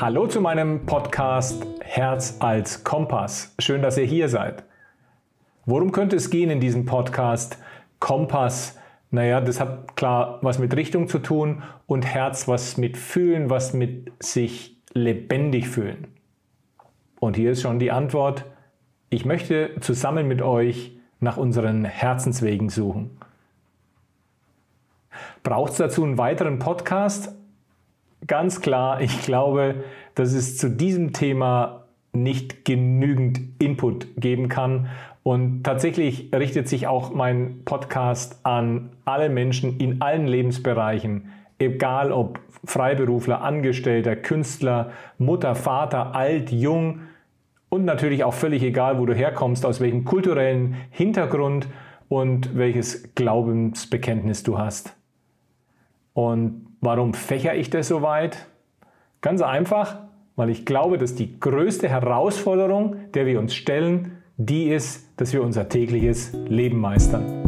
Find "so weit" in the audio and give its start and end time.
57.86-58.48